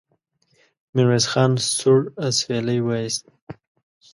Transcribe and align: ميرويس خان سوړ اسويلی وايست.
ميرويس 0.93 1.25
خان 1.31 1.51
سوړ 1.79 1.99
اسويلی 2.25 2.79
وايست. 2.83 3.23